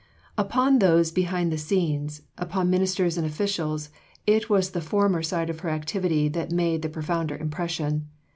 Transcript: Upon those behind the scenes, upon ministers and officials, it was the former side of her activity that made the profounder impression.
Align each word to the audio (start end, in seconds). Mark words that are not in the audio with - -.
Upon 0.35 0.79
those 0.79 1.11
behind 1.11 1.51
the 1.51 1.59
scenes, 1.59 2.23
upon 2.35 2.71
ministers 2.71 3.19
and 3.19 3.27
officials, 3.27 3.91
it 4.25 4.49
was 4.49 4.71
the 4.71 4.81
former 4.81 5.21
side 5.21 5.51
of 5.51 5.59
her 5.59 5.69
activity 5.69 6.27
that 6.29 6.51
made 6.51 6.81
the 6.81 6.89
profounder 6.89 7.37
impression. 7.37 8.07